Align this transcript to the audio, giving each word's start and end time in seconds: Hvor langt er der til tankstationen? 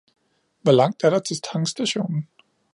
Hvor 0.61 0.71
langt 0.71 1.03
er 1.03 1.09
der 1.09 1.19
til 1.19 1.37
tankstationen? 1.53 2.27